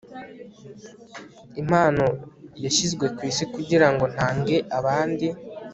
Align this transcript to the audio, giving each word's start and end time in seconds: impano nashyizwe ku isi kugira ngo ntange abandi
impano 1.61 2.05
nashyizwe 2.61 3.05
ku 3.15 3.21
isi 3.31 3.43
kugira 3.53 3.87
ngo 3.93 4.05
ntange 4.13 4.55
abandi 4.77 5.27